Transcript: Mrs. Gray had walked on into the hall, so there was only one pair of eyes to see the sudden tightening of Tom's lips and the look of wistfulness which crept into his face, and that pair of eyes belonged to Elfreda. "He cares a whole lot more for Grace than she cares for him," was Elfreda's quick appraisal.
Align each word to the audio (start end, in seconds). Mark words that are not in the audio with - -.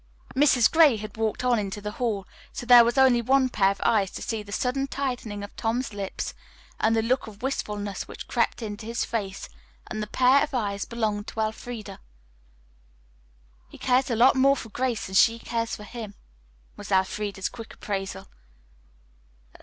Mrs. 0.35 0.71
Gray 0.71 0.97
had 0.97 1.15
walked 1.15 1.43
on 1.43 1.59
into 1.59 1.79
the 1.79 1.91
hall, 1.91 2.25
so 2.51 2.65
there 2.65 2.83
was 2.83 2.97
only 2.97 3.21
one 3.21 3.49
pair 3.49 3.69
of 3.69 3.79
eyes 3.83 4.09
to 4.13 4.23
see 4.23 4.41
the 4.41 4.51
sudden 4.51 4.87
tightening 4.87 5.43
of 5.43 5.55
Tom's 5.55 5.93
lips 5.93 6.33
and 6.79 6.95
the 6.95 7.03
look 7.03 7.27
of 7.27 7.43
wistfulness 7.43 8.07
which 8.07 8.27
crept 8.27 8.63
into 8.63 8.87
his 8.87 9.05
face, 9.05 9.47
and 9.85 10.01
that 10.01 10.11
pair 10.11 10.41
of 10.41 10.55
eyes 10.55 10.85
belonged 10.85 11.27
to 11.27 11.39
Elfreda. 11.41 11.99
"He 13.69 13.77
cares 13.77 14.05
a 14.09 14.13
whole 14.13 14.17
lot 14.17 14.35
more 14.35 14.55
for 14.55 14.69
Grace 14.69 15.05
than 15.05 15.13
she 15.13 15.37
cares 15.37 15.75
for 15.75 15.83
him," 15.83 16.15
was 16.75 16.91
Elfreda's 16.91 17.47
quick 17.49 17.75
appraisal. 17.75 18.27